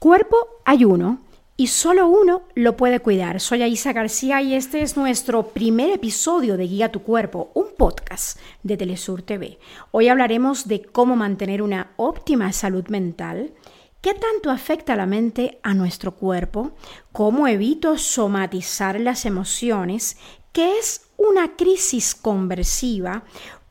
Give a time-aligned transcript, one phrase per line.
[0.00, 1.18] Cuerpo hay uno
[1.58, 3.38] y solo uno lo puede cuidar.
[3.38, 8.38] Soy Aisa García y este es nuestro primer episodio de Guía tu Cuerpo, un podcast
[8.62, 9.58] de Telesur TV.
[9.90, 13.52] Hoy hablaremos de cómo mantener una óptima salud mental,
[14.00, 16.70] qué tanto afecta la mente a nuestro cuerpo,
[17.12, 20.16] cómo evito somatizar las emociones,
[20.52, 23.24] qué es una crisis conversiva,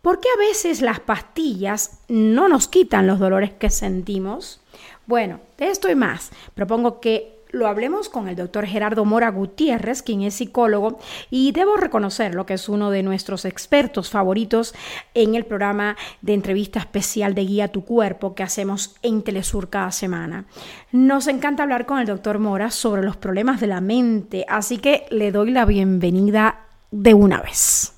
[0.04, 4.62] por qué a veces las pastillas no nos quitan los dolores que sentimos
[5.10, 10.04] bueno, de esto y más, propongo que lo hablemos con el doctor Gerardo Mora Gutiérrez,
[10.04, 11.00] quien es psicólogo,
[11.32, 14.76] y debo reconocerlo que es uno de nuestros expertos favoritos
[15.16, 19.92] en el programa de entrevista especial de Guía Tu Cuerpo que hacemos en Telesur cada
[19.92, 20.46] semana.
[20.92, 25.08] Nos encanta hablar con el doctor Mora sobre los problemas de la mente, así que
[25.10, 27.96] le doy la bienvenida de una vez.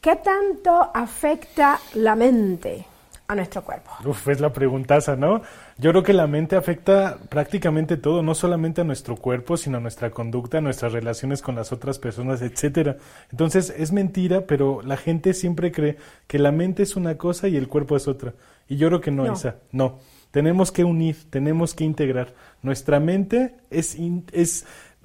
[0.00, 2.84] ¿Qué tanto afecta la mente
[3.28, 3.92] a nuestro cuerpo?
[4.04, 5.40] Uf, es la preguntaza, ¿no?
[5.76, 9.80] Yo creo que la mente afecta prácticamente todo, no solamente a nuestro cuerpo, sino a
[9.80, 12.96] nuestra conducta, a nuestras relaciones con las otras personas, etcétera.
[13.32, 15.96] Entonces, es mentira, pero la gente siempre cree
[16.28, 18.34] que la mente es una cosa y el cuerpo es otra.
[18.68, 19.56] Y yo creo que no, esa.
[19.72, 19.98] No.
[20.30, 22.34] Tenemos que unir, tenemos que integrar.
[22.62, 23.96] Nuestra mente es,
[24.32, 24.64] es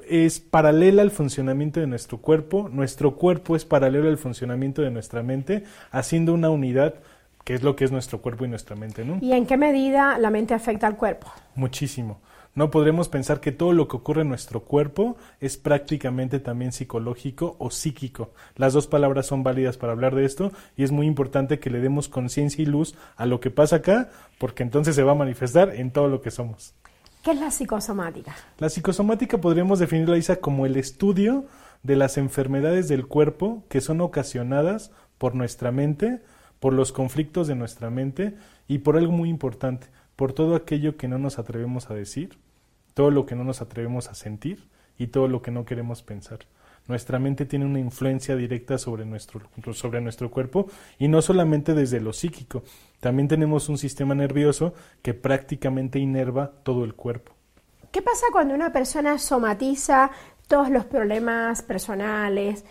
[0.10, 5.22] es paralela al funcionamiento de nuestro cuerpo, nuestro cuerpo es paralelo al funcionamiento de nuestra
[5.22, 6.96] mente, haciendo una unidad
[7.50, 9.18] que es lo que es nuestro cuerpo y nuestra mente, ¿no?
[9.22, 11.32] ¿Y en qué medida la mente afecta al cuerpo?
[11.56, 12.20] Muchísimo.
[12.54, 17.56] No podremos pensar que todo lo que ocurre en nuestro cuerpo es prácticamente también psicológico
[17.58, 18.34] o psíquico.
[18.56, 21.80] Las dos palabras son válidas para hablar de esto y es muy importante que le
[21.80, 25.74] demos conciencia y luz a lo que pasa acá, porque entonces se va a manifestar
[25.74, 26.76] en todo lo que somos.
[27.24, 28.36] ¿Qué es la psicosomática?
[28.60, 31.46] La psicosomática podríamos definirla, Isa, como el estudio
[31.82, 36.22] de las enfermedades del cuerpo que son ocasionadas por nuestra mente,
[36.60, 38.36] por los conflictos de nuestra mente
[38.68, 42.38] y por algo muy importante, por todo aquello que no nos atrevemos a decir,
[42.94, 46.40] todo lo que no nos atrevemos a sentir y todo lo que no queremos pensar.
[46.88, 49.42] Nuestra mente tiene una influencia directa sobre nuestro,
[49.74, 50.68] sobre nuestro cuerpo
[50.98, 52.64] y no solamente desde lo psíquico,
[53.00, 57.34] también tenemos un sistema nervioso que prácticamente inerva todo el cuerpo.
[57.92, 60.12] ¿Qué pasa cuando una persona somatiza
[60.48, 62.66] todos los problemas personales,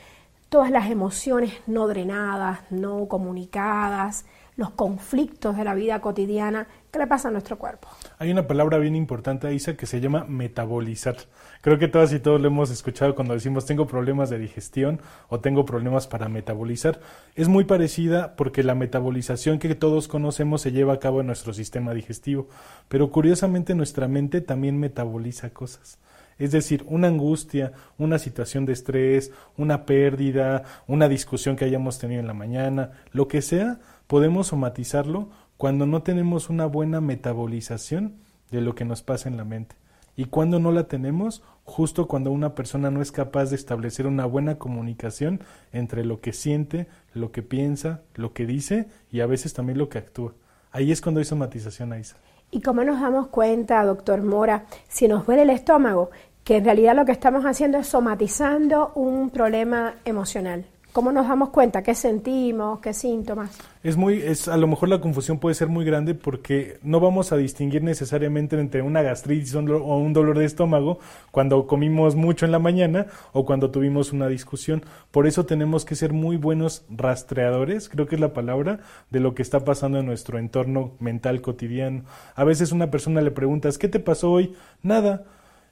[0.49, 4.25] todas las emociones no drenadas, no comunicadas,
[4.59, 7.87] los conflictos de la vida cotidiana, ¿qué le pasa a nuestro cuerpo?
[8.19, 11.17] Hay una palabra bien importante, Isa, que se llama metabolizar.
[11.61, 15.39] Creo que todas y todos lo hemos escuchado cuando decimos tengo problemas de digestión o
[15.39, 16.99] tengo problemas para metabolizar.
[17.37, 21.53] Es muy parecida porque la metabolización que todos conocemos se lleva a cabo en nuestro
[21.53, 22.49] sistema digestivo,
[22.89, 25.99] pero curiosamente nuestra mente también metaboliza cosas.
[26.39, 32.21] Es decir, una angustia, una situación de estrés, una pérdida, una discusión que hayamos tenido
[32.21, 38.15] en la mañana, lo que sea, podemos somatizarlo cuando no tenemos una buena metabolización
[38.51, 39.77] de lo que nos pasa en la mente.
[40.17, 44.27] Y cuando no la tenemos, justo cuando una persona no es capaz de establecer una
[44.27, 45.41] buena comunicación
[45.73, 49.89] entre lo que siente, lo que piensa, lo que dice y a veces también lo
[49.89, 50.35] que actúa.
[50.73, 52.17] Ahí es cuando hay somatización, Aisa.
[52.51, 56.11] ¿Y cómo nos damos cuenta, doctor Mora, si nos duele el estómago,
[56.49, 60.65] que en realidad lo que estamos haciendo es somatizando un problema emocional.
[60.93, 61.83] ¿Cómo nos damos cuenta?
[61.83, 62.81] ¿Qué sentimos?
[62.81, 63.59] ¿Qué síntomas?
[63.83, 67.33] Es muy, es, a lo mejor la confusión puede ser muy grande porque no vamos
[67.33, 71.01] a distinguir necesariamente entre una gastritis o un dolor de estómago
[71.31, 74.83] cuando comimos mucho en la mañana o cuando tuvimos una discusión.
[75.11, 78.81] Por eso tenemos que ser muy buenos rastreadores, creo que es la palabra,
[79.11, 82.05] de lo que está pasando en nuestro entorno mental cotidiano.
[82.35, 84.55] A veces una persona le preguntas, ¿qué te pasó hoy?
[84.83, 85.27] Nada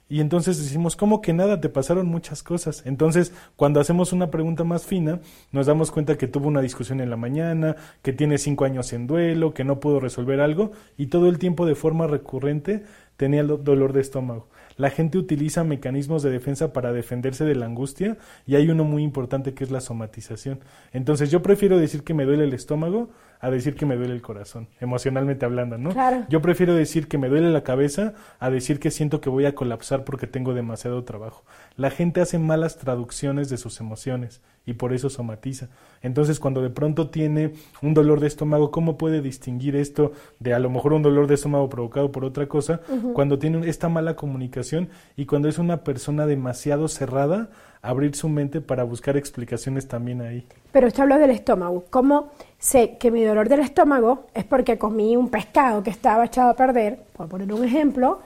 [0.09, 1.59] y entonces decimos, ¿cómo que nada?
[1.59, 2.83] Te pasaron muchas cosas.
[2.85, 5.19] Entonces, cuando hacemos una pregunta más fina,
[5.51, 9.05] nos damos cuenta que tuvo una discusión en la mañana, que tiene cinco años en
[9.07, 12.83] duelo, que no pudo resolver algo y todo el tiempo de forma recurrente
[13.17, 14.47] tenía dolor de estómago.
[14.77, 19.03] La gente utiliza mecanismos de defensa para defenderse de la angustia y hay uno muy
[19.03, 20.59] importante que es la somatización.
[20.93, 23.09] Entonces yo prefiero decir que me duele el estómago
[23.39, 25.91] a decir que me duele el corazón, emocionalmente hablando, ¿no?
[25.91, 26.25] Claro.
[26.29, 29.55] Yo prefiero decir que me duele la cabeza a decir que siento que voy a
[29.55, 31.43] colapsar porque tengo demasiado trabajo.
[31.77, 35.69] La gente hace malas traducciones de sus emociones y por eso somatiza.
[36.01, 37.53] Entonces, cuando de pronto tiene
[37.83, 41.35] un dolor de estómago, ¿cómo puede distinguir esto de a lo mejor un dolor de
[41.35, 42.81] estómago provocado por otra cosa?
[43.13, 47.49] Cuando tiene esta mala comunicación y cuando es una persona demasiado cerrada,
[47.83, 50.47] abrir su mente para buscar explicaciones también ahí.
[50.71, 51.85] Pero usted habló del estómago.
[51.91, 56.49] ¿Cómo sé que mi dolor del estómago es porque comí un pescado que estaba echado
[56.49, 58.19] a perder, por poner un ejemplo,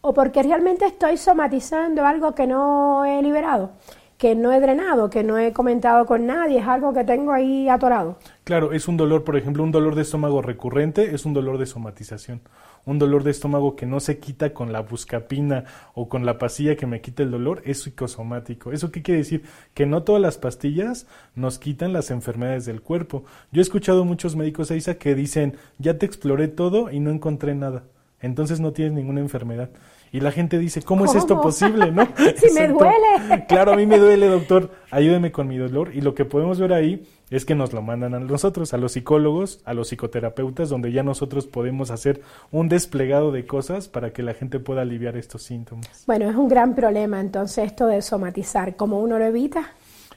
[0.00, 3.72] o porque realmente estoy somatizando algo que no he liberado?
[4.18, 7.68] que no he drenado, que no he comentado con nadie, es algo que tengo ahí
[7.68, 8.18] atorado.
[8.42, 11.66] Claro, es un dolor, por ejemplo, un dolor de estómago recurrente es un dolor de
[11.66, 12.40] somatización.
[12.84, 15.64] Un dolor de estómago que no se quita con la buscapina
[15.94, 18.72] o con la pastilla que me quita el dolor es psicosomático.
[18.72, 19.44] ¿Eso qué quiere decir?
[19.72, 21.06] Que no todas las pastillas
[21.36, 23.24] nos quitan las enfermedades del cuerpo.
[23.52, 27.54] Yo he escuchado muchos médicos, Isa, que dicen, ya te exploré todo y no encontré
[27.54, 27.84] nada.
[28.20, 29.70] Entonces no tienes ninguna enfermedad.
[30.10, 31.92] Y la gente dice, ¿cómo, es esto posible?
[31.92, 32.08] ¿No?
[32.36, 33.44] si me duele.
[33.46, 34.70] Claro, a mí me duele, doctor.
[34.90, 35.94] Ayúdeme con mi dolor.
[35.94, 38.92] Y lo que podemos ver ahí es que nos lo mandan a nosotros, a los
[38.92, 44.22] psicólogos, a los psicoterapeutas, donde ya nosotros podemos hacer un desplegado de cosas para que
[44.22, 46.04] la gente pueda aliviar estos síntomas.
[46.06, 48.76] Bueno, es un gran problema entonces esto de somatizar.
[48.76, 49.72] ¿Cómo uno lo evita?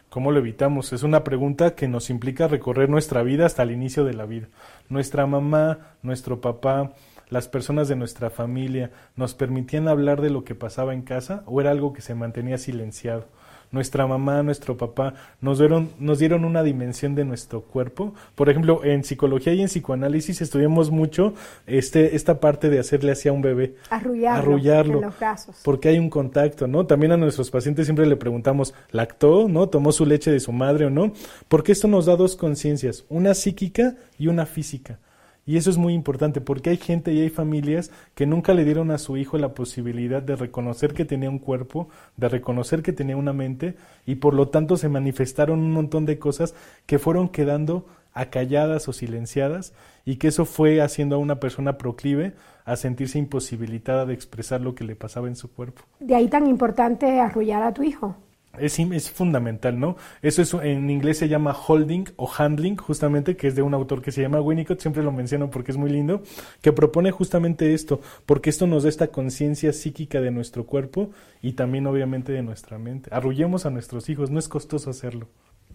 [0.09, 0.91] ¿Cómo lo evitamos?
[0.93, 4.47] Es una pregunta que nos implica recorrer nuestra vida hasta el inicio de la vida.
[4.89, 6.91] Nuestra mamá, nuestro papá,
[7.31, 11.61] las personas de nuestra familia nos permitían hablar de lo que pasaba en casa o
[11.61, 13.25] era algo que se mantenía silenciado.
[13.71, 18.13] Nuestra mamá, nuestro papá nos dieron, nos dieron una dimensión de nuestro cuerpo.
[18.35, 21.33] Por ejemplo, en psicología y en psicoanálisis estudiamos mucho
[21.67, 23.75] este, esta parte de hacerle así a un bebé.
[23.89, 24.41] Arrullarlo.
[24.41, 24.97] Arrullarlo.
[24.97, 25.61] En los brazos.
[25.63, 26.85] Porque hay un contacto, ¿no?
[26.85, 29.47] También a nuestros pacientes siempre le preguntamos, ¿lactó?
[29.47, 29.69] ¿No?
[29.69, 31.13] ¿Tomó su leche de su madre o no?
[31.47, 34.99] Porque esto nos da dos conciencias, una psíquica y una física.
[35.45, 38.91] Y eso es muy importante porque hay gente y hay familias que nunca le dieron
[38.91, 43.17] a su hijo la posibilidad de reconocer que tenía un cuerpo, de reconocer que tenía
[43.17, 46.53] una mente y por lo tanto se manifestaron un montón de cosas
[46.85, 49.73] que fueron quedando acalladas o silenciadas
[50.05, 52.33] y que eso fue haciendo a una persona proclive
[52.65, 55.83] a sentirse imposibilitada de expresar lo que le pasaba en su cuerpo.
[55.99, 58.15] De ahí tan importante arrullar a tu hijo.
[58.59, 59.95] Es, es, fundamental, ¿no?
[60.21, 64.01] Eso es, en inglés se llama holding o handling, justamente, que es de un autor
[64.01, 66.21] que se llama Winnicott, siempre lo menciono porque es muy lindo,
[66.61, 71.11] que propone justamente esto, porque esto nos da esta conciencia psíquica de nuestro cuerpo
[71.41, 73.09] y también obviamente de nuestra mente.
[73.13, 75.27] Arrullemos a nuestros hijos, no es costoso hacerlo.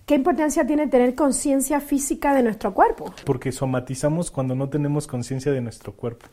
[0.06, 3.12] ¿Qué importancia tiene tener conciencia física de nuestro cuerpo?
[3.24, 6.26] Porque somatizamos cuando no tenemos conciencia de nuestro cuerpo.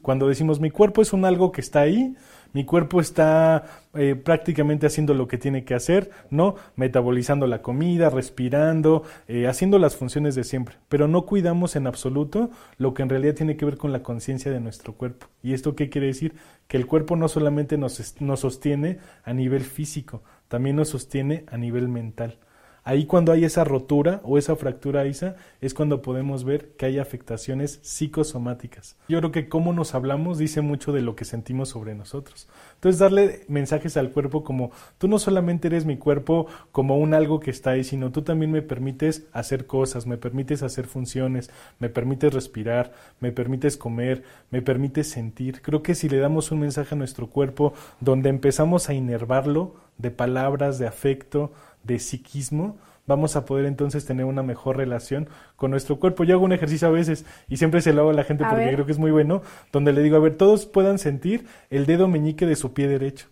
[0.00, 2.14] Cuando decimos mi cuerpo es un algo que está ahí,
[2.52, 3.64] mi cuerpo está
[3.94, 6.56] eh, prácticamente haciendo lo que tiene que hacer, ¿no?
[6.76, 12.50] Metabolizando la comida, respirando, eh, haciendo las funciones de siempre, pero no cuidamos en absoluto
[12.78, 15.26] lo que en realidad tiene que ver con la conciencia de nuestro cuerpo.
[15.42, 16.34] ¿Y esto qué quiere decir?
[16.68, 21.56] Que el cuerpo no solamente nos, nos sostiene a nivel físico, también nos sostiene a
[21.56, 22.38] nivel mental.
[22.86, 27.00] Ahí cuando hay esa rotura o esa fractura, Isa, es cuando podemos ver que hay
[27.00, 28.94] afectaciones psicosomáticas.
[29.08, 32.46] Yo creo que cómo nos hablamos dice mucho de lo que sentimos sobre nosotros.
[32.74, 37.40] Entonces darle mensajes al cuerpo como tú no solamente eres mi cuerpo como un algo
[37.40, 41.50] que está ahí, sino tú también me permites hacer cosas, me permites hacer funciones,
[41.80, 44.22] me permites respirar, me permites comer,
[44.52, 45.60] me permites sentir.
[45.60, 50.10] Creo que si le damos un mensaje a nuestro cuerpo donde empezamos a inervarlo de
[50.10, 51.52] palabras, de afecto,
[51.82, 56.24] de psiquismo, vamos a poder entonces tener una mejor relación con nuestro cuerpo.
[56.24, 58.70] Yo hago un ejercicio a veces y siempre se lo hago a la gente porque
[58.72, 62.08] creo que es muy bueno, donde le digo, a ver, todos puedan sentir el dedo
[62.08, 63.28] meñique de su pie derecho.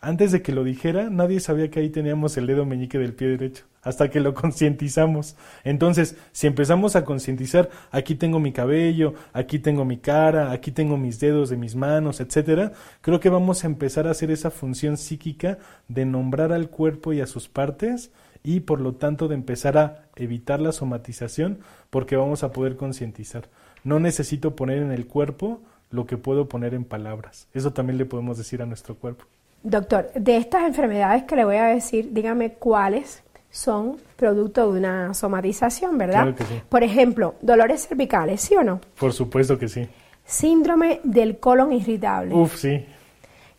[0.00, 3.28] Antes de que lo dijera, nadie sabía que ahí teníamos el dedo meñique del pie
[3.28, 5.36] derecho, hasta que lo concientizamos.
[5.64, 10.96] Entonces, si empezamos a concientizar, aquí tengo mi cabello, aquí tengo mi cara, aquí tengo
[10.96, 14.96] mis dedos de mis manos, etcétera, creo que vamos a empezar a hacer esa función
[14.96, 15.58] psíquica
[15.88, 18.10] de nombrar al cuerpo y a sus partes
[18.44, 21.58] y por lo tanto de empezar a evitar la somatización
[21.90, 23.48] porque vamos a poder concientizar.
[23.82, 27.48] No necesito poner en el cuerpo lo que puedo poner en palabras.
[27.54, 29.24] Eso también le podemos decir a nuestro cuerpo.
[29.68, 35.12] Doctor, de estas enfermedades que le voy a decir, dígame cuáles son producto de una
[35.12, 36.22] somatización, ¿verdad?
[36.22, 36.62] Claro que sí.
[36.68, 38.80] Por ejemplo, dolores cervicales, ¿sí o no?
[38.96, 39.88] Por supuesto que sí.
[40.24, 42.32] Síndrome del colon irritable.
[42.32, 42.86] Uf, sí.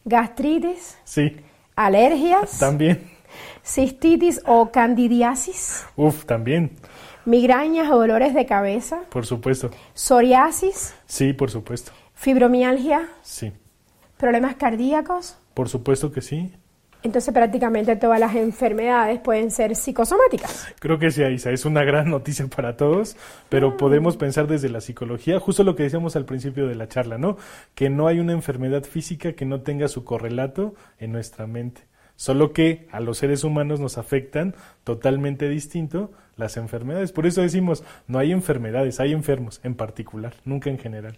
[0.05, 0.97] Gastritis.
[1.03, 1.41] Sí.
[1.75, 2.57] Alergias.
[2.57, 3.01] También.
[3.61, 5.85] Cistitis o candidiasis.
[5.97, 6.71] Uf, también.
[7.25, 9.01] Migrañas o dolores de cabeza.
[9.09, 9.71] Por supuesto.
[9.93, 10.95] Psoriasis.
[11.05, 11.91] Sí, por supuesto.
[12.13, 13.09] Fibromialgia.
[13.23, 13.51] Sí.
[14.15, 15.37] Problemas cardíacos.
[15.57, 16.51] Por supuesto que sí.
[17.01, 20.67] Entonces prácticamente todas las enfermedades pueden ser psicosomáticas.
[20.79, 23.17] Creo que sí, Isa, es una gran noticia para todos,
[23.49, 23.77] pero Ah.
[23.77, 27.37] podemos pensar desde la psicología, justo lo que decíamos al principio de la charla, ¿no?
[27.73, 31.81] Que no hay una enfermedad física que no tenga su correlato en nuestra mente.
[32.17, 37.11] Solo que a los seres humanos nos afectan totalmente distinto las enfermedades.
[37.11, 41.15] Por eso decimos, no hay enfermedades, hay enfermos en particular, nunca en general.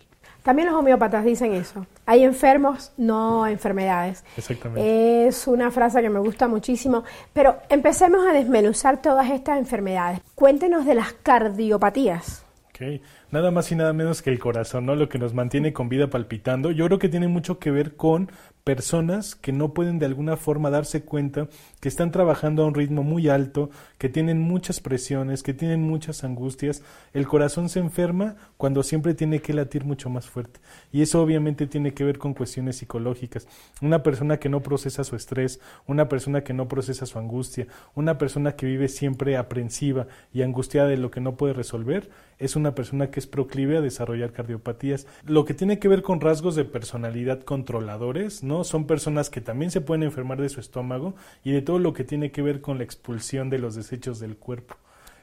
[0.50, 1.86] También los homeópatas dicen eso.
[2.08, 4.26] Hay enfermos, no enfermedades.
[4.36, 5.28] Exactamente.
[5.28, 7.04] Es una frase que me gusta muchísimo.
[7.34, 10.22] Pero empecemos a desmenuzar todas estas enfermedades.
[10.34, 12.44] Cuéntenos de las cardiopatías.
[12.70, 14.96] Ok, nada más y nada menos que el corazón, ¿no?
[14.96, 16.72] Lo que nos mantiene con vida palpitando.
[16.72, 18.32] Yo creo que tiene mucho que ver con
[18.70, 21.48] personas que no pueden de alguna forma darse cuenta
[21.80, 26.24] que están trabajando a un ritmo muy alto, que tienen muchas presiones, que tienen muchas
[26.24, 26.84] angustias.
[27.12, 30.60] El corazón se enferma cuando siempre tiene que latir mucho más fuerte.
[30.92, 33.48] Y eso obviamente tiene que ver con cuestiones psicológicas.
[33.82, 38.20] Una persona que no procesa su estrés, una persona que no procesa su angustia, una
[38.20, 42.74] persona que vive siempre aprensiva y angustiada de lo que no puede resolver, es una
[42.74, 45.08] persona que es proclive a desarrollar cardiopatías.
[45.26, 48.59] Lo que tiene que ver con rasgos de personalidad controladores, ¿no?
[48.64, 52.04] Son personas que también se pueden enfermar de su estómago y de todo lo que
[52.04, 54.76] tiene que ver con la expulsión de los desechos del cuerpo.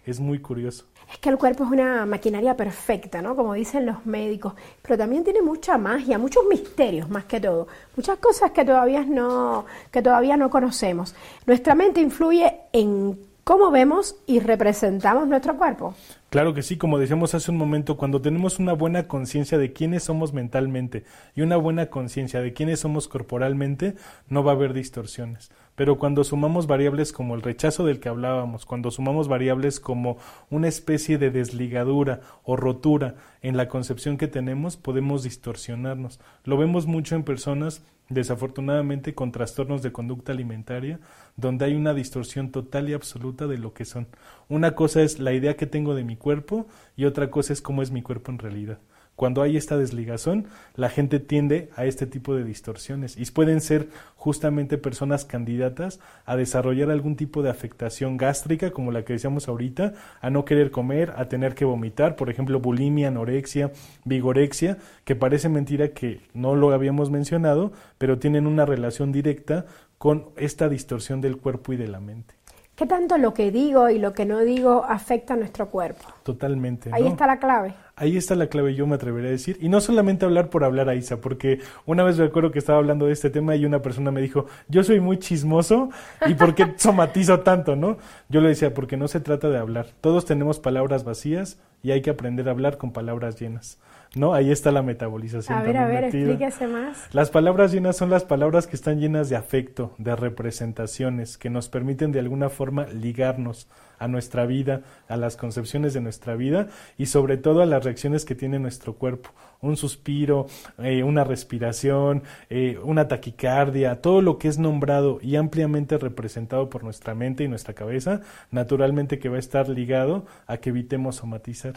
[0.05, 0.85] Es muy curioso.
[1.13, 3.35] Es que el cuerpo es una maquinaria perfecta, ¿no?
[3.35, 8.19] Como dicen los médicos, pero también tiene mucha magia, muchos misterios más que todo, muchas
[8.19, 11.15] cosas que todavía no, que todavía no conocemos.
[11.47, 15.95] Nuestra mente influye en cómo vemos y representamos nuestro cuerpo.
[16.37, 20.03] Claro que sí, como decíamos hace un momento, cuando tenemos una buena conciencia de quiénes
[20.03, 23.95] somos mentalmente y una buena conciencia de quiénes somos corporalmente,
[24.29, 25.51] no va a haber distorsiones.
[25.77, 30.19] Pero cuando sumamos variables como el rechazo del que hablábamos, cuando sumamos variables como
[30.51, 36.21] una especie de desligadura o rotura en la concepción que tenemos, podemos distorsionarnos.
[36.45, 41.01] Lo vemos mucho en personas, desafortunadamente, con trastornos de conducta alimentaria,
[41.37, 44.09] donde hay una distorsión total y absoluta de lo que son.
[44.49, 47.83] Una cosa es la idea que tengo de mi cuerpo y otra cosa es cómo
[47.83, 48.79] es mi cuerpo en realidad.
[49.17, 53.89] Cuando hay esta desligazón, la gente tiende a este tipo de distorsiones y pueden ser
[54.15, 59.95] justamente personas candidatas a desarrollar algún tipo de afectación gástrica, como la que decíamos ahorita,
[60.21, 63.73] a no querer comer, a tener que vomitar, por ejemplo, bulimia, anorexia,
[64.05, 69.65] vigorexia, que parece mentira que no lo habíamos mencionado, pero tienen una relación directa
[69.97, 72.35] con esta distorsión del cuerpo y de la mente.
[72.77, 76.05] ¿Qué tanto lo que digo y lo que no digo afecta a nuestro cuerpo?
[76.23, 76.91] Totalmente.
[76.93, 77.75] Ahí está la clave.
[77.99, 79.57] Ahí está la clave, yo me atrevería a decir.
[79.59, 83.07] Y no solamente hablar por hablar a Isa, porque una vez recuerdo que estaba hablando
[83.07, 85.89] de este tema y una persona me dijo, yo soy muy chismoso
[86.27, 87.97] y ¿por qué somatizo tanto, no?
[88.29, 89.87] Yo le decía, porque no se trata de hablar.
[90.03, 93.79] Todos tenemos palabras vacías y hay que aprender a hablar con palabras llenas.
[94.15, 94.35] ¿no?
[94.35, 95.59] Ahí está la metabolización.
[95.59, 97.09] A ver, a ver, explíquese más.
[97.15, 101.71] Las palabras llenas son las palabras que están llenas de afecto, de representaciones, que nos
[101.71, 107.07] permiten de alguna forma ligarnos a nuestra vida, a las concepciones de nuestra vida y
[107.07, 109.31] sobre todo a las reacciones que tiene nuestro cuerpo.
[109.61, 110.47] Un suspiro,
[110.79, 116.85] eh, una respiración, eh, una taquicardia, todo lo que es nombrado y ampliamente representado por
[116.85, 121.75] nuestra mente y nuestra cabeza, naturalmente que va a estar ligado a que evitemos somatizar.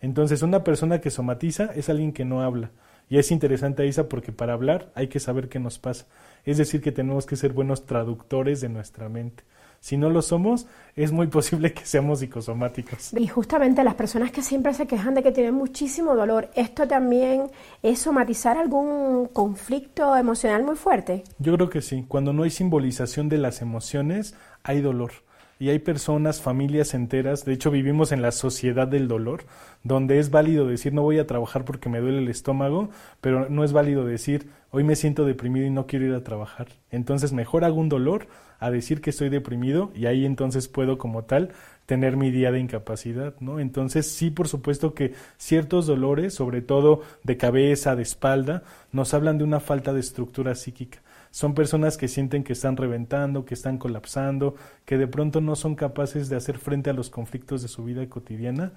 [0.00, 2.70] Entonces, una persona que somatiza es alguien que no habla.
[3.08, 6.06] Y es interesante, Isa, porque para hablar hay que saber qué nos pasa.
[6.44, 9.44] Es decir, que tenemos que ser buenos traductores de nuestra mente.
[9.82, 13.12] Si no lo somos, es muy posible que seamos psicosomáticos.
[13.14, 17.50] Y justamente las personas que siempre se quejan de que tienen muchísimo dolor, ¿esto también
[17.82, 21.24] es somatizar algún conflicto emocional muy fuerte?
[21.40, 22.04] Yo creo que sí.
[22.06, 25.10] Cuando no hay simbolización de las emociones, hay dolor
[25.62, 29.44] y hay personas, familias enteras, de hecho vivimos en la sociedad del dolor,
[29.84, 32.90] donde es válido decir no voy a trabajar porque me duele el estómago,
[33.20, 36.66] pero no es válido decir hoy me siento deprimido y no quiero ir a trabajar.
[36.90, 38.26] Entonces mejor hago un dolor
[38.58, 41.50] a decir que estoy deprimido y ahí entonces puedo como tal
[41.86, 43.60] tener mi día de incapacidad, ¿no?
[43.60, 49.38] Entonces sí, por supuesto que ciertos dolores, sobre todo de cabeza, de espalda, nos hablan
[49.38, 51.02] de una falta de estructura psíquica
[51.32, 55.74] son personas que sienten que están reventando, que están colapsando, que de pronto no son
[55.74, 58.72] capaces de hacer frente a los conflictos de su vida cotidiana.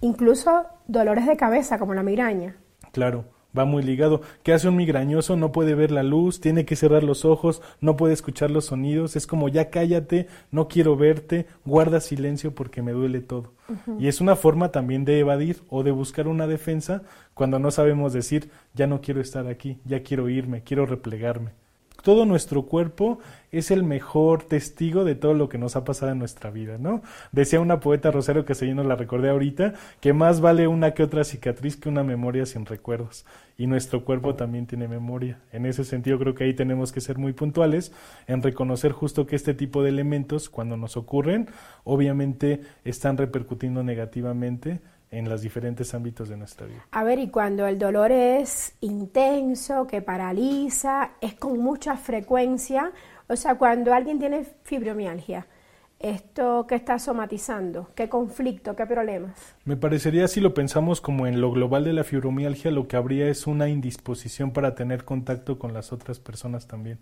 [0.00, 2.54] Incluso dolores de cabeza, como la migraña.
[2.92, 3.24] Claro,
[3.58, 4.20] va muy ligado.
[4.44, 5.36] ¿Qué hace un migrañoso?
[5.36, 9.16] No puede ver la luz, tiene que cerrar los ojos, no puede escuchar los sonidos,
[9.16, 13.52] es como ya cállate, no quiero verte, guarda silencio porque me duele todo.
[13.98, 17.02] Y es una forma también de evadir o de buscar una defensa
[17.34, 21.65] cuando no sabemos decir, ya no quiero estar aquí, ya quiero irme, quiero replegarme
[22.06, 23.18] todo nuestro cuerpo
[23.50, 27.02] es el mejor testigo de todo lo que nos ha pasado en nuestra vida, ¿no?
[27.32, 30.94] Decía una poeta Rosario que se yo no la recordé ahorita, que más vale una
[30.94, 33.26] que otra cicatriz que una memoria sin recuerdos.
[33.58, 35.40] Y nuestro cuerpo también tiene memoria.
[35.50, 37.90] En ese sentido creo que ahí tenemos que ser muy puntuales
[38.28, 41.48] en reconocer justo que este tipo de elementos, cuando nos ocurren,
[41.82, 44.78] obviamente están repercutiendo negativamente
[45.18, 46.86] en los diferentes ámbitos de nuestra vida.
[46.90, 52.92] A ver, y cuando el dolor es intenso, que paraliza, es con mucha frecuencia,
[53.28, 55.46] o sea, cuando alguien tiene fibromialgia,
[55.98, 59.54] esto que está somatizando, qué conflicto, qué problemas.
[59.64, 63.28] Me parecería si lo pensamos como en lo global de la fibromialgia, lo que habría
[63.28, 66.98] es una indisposición para tener contacto con las otras personas también.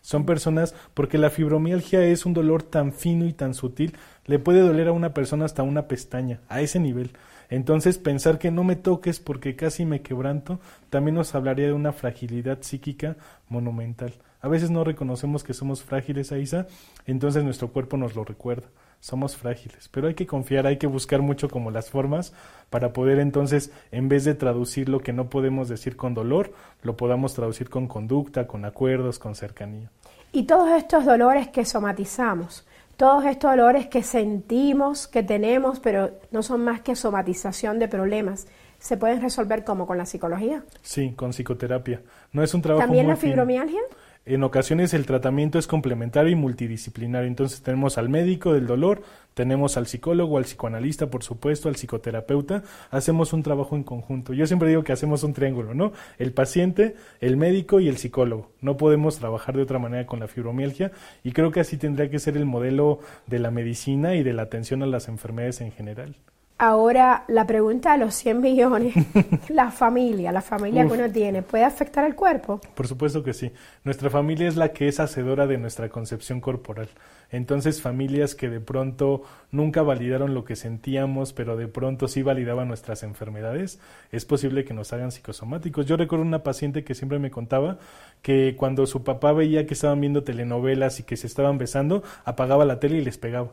[0.00, 4.60] Son personas, porque la fibromialgia es un dolor tan fino y tan sutil, le puede
[4.60, 7.10] doler a una persona hasta una pestaña, a ese nivel.
[7.50, 11.92] Entonces pensar que no me toques porque casi me quebranto también nos hablaría de una
[11.92, 13.16] fragilidad psíquica
[13.48, 14.14] monumental.
[14.40, 16.66] A veces no reconocemos que somos frágiles, Aisa,
[17.06, 18.68] entonces nuestro cuerpo nos lo recuerda.
[19.00, 22.32] Somos frágiles, pero hay que confiar, hay que buscar mucho como las formas
[22.68, 26.52] para poder entonces, en vez de traducir lo que no podemos decir con dolor,
[26.82, 29.90] lo podamos traducir con conducta, con acuerdos, con cercanía.
[30.32, 32.66] Y todos estos dolores que somatizamos,
[33.00, 38.46] todos estos dolores que sentimos, que tenemos, pero no son más que somatización de problemas,
[38.78, 40.64] ¿se pueden resolver como con la psicología?
[40.82, 42.02] Sí, con psicoterapia.
[42.34, 43.80] No es un trabajo ¿También la fibromialgia?
[44.26, 47.26] En ocasiones el tratamiento es complementario y multidisciplinario.
[47.26, 52.62] Entonces tenemos al médico del dolor, tenemos al psicólogo, al psicoanalista, por supuesto, al psicoterapeuta.
[52.90, 54.34] Hacemos un trabajo en conjunto.
[54.34, 55.92] Yo siempre digo que hacemos un triángulo, ¿no?
[56.18, 58.52] El paciente, el médico y el psicólogo.
[58.60, 60.92] No podemos trabajar de otra manera con la fibromialgia
[61.24, 64.42] y creo que así tendría que ser el modelo de la medicina y de la
[64.42, 66.14] atención a las enfermedades en general.
[66.62, 68.94] Ahora, la pregunta de los 100 millones,
[69.48, 72.60] la familia, la familia que uno tiene, ¿puede afectar el cuerpo?
[72.74, 73.50] Por supuesto que sí.
[73.82, 76.90] Nuestra familia es la que es hacedora de nuestra concepción corporal.
[77.32, 79.22] Entonces, familias que de pronto
[79.52, 83.78] nunca validaron lo que sentíamos, pero de pronto sí validaban nuestras enfermedades,
[84.10, 85.86] es posible que nos hagan psicosomáticos.
[85.86, 87.78] Yo recuerdo una paciente que siempre me contaba
[88.22, 92.64] que cuando su papá veía que estaban viendo telenovelas y que se estaban besando, apagaba
[92.64, 93.52] la tele y les pegaba.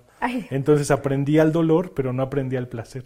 [0.50, 3.04] Entonces aprendía el dolor, pero no aprendía el placer.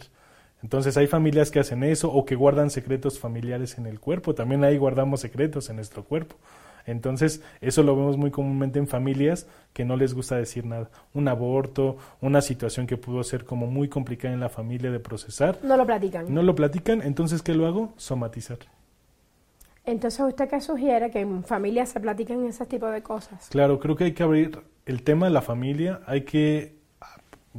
[0.62, 4.34] Entonces hay familias que hacen eso o que guardan secretos familiares en el cuerpo.
[4.34, 6.36] También ahí guardamos secretos en nuestro cuerpo.
[6.86, 10.90] Entonces, eso lo vemos muy comúnmente en familias que no les gusta decir nada.
[11.14, 15.58] Un aborto, una situación que pudo ser como muy complicada en la familia de procesar.
[15.62, 16.32] No lo platican.
[16.32, 17.92] No lo platican, entonces, ¿qué lo hago?
[17.96, 18.58] Somatizar.
[19.84, 21.10] Entonces, ¿usted qué sugiere?
[21.10, 23.48] Que en familias se platiquen ese tipo de cosas.
[23.50, 26.76] Claro, creo que hay que abrir el tema de la familia, hay que,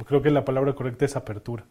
[0.06, 1.64] creo que la palabra correcta es apertura.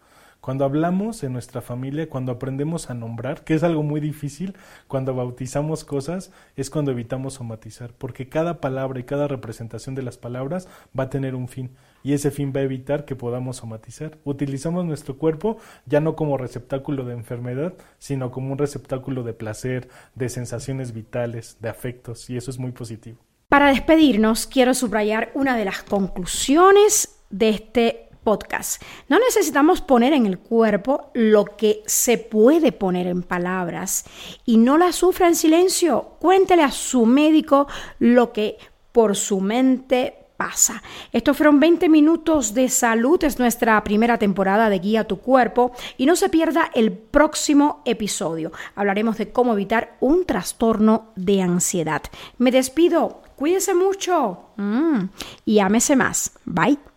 [0.43, 4.57] Cuando hablamos en nuestra familia, cuando aprendemos a nombrar, que es algo muy difícil,
[4.89, 10.17] cuando bautizamos cosas, es cuando evitamos somatizar, porque cada palabra y cada representación de las
[10.17, 10.67] palabras
[10.99, 11.69] va a tener un fin
[12.03, 14.17] y ese fin va a evitar que podamos somatizar.
[14.25, 19.87] Utilizamos nuestro cuerpo ya no como receptáculo de enfermedad, sino como un receptáculo de placer,
[20.13, 23.17] de sensaciones vitales, de afectos, y eso es muy positivo.
[23.47, 28.81] Para despedirnos, quiero subrayar una de las conclusiones de este podcast.
[29.09, 34.05] No necesitamos poner en el cuerpo lo que se puede poner en palabras
[34.45, 36.15] y no la sufra en silencio.
[36.19, 37.67] Cuéntele a su médico
[37.99, 38.57] lo que
[38.91, 40.81] por su mente pasa.
[41.11, 46.05] Estos fueron 20 minutos de salud, es nuestra primera temporada de Guía tu Cuerpo y
[46.05, 48.51] no se pierda el próximo episodio.
[48.75, 52.01] Hablaremos de cómo evitar un trastorno de ansiedad.
[52.37, 55.05] Me despido, cuídese mucho mm,
[55.45, 56.31] y ámese más.
[56.45, 56.92] Bye.